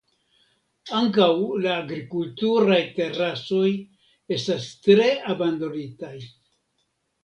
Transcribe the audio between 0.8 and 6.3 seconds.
Ankaŭ la agrikulturaj terasoj estas tre abandonitaj.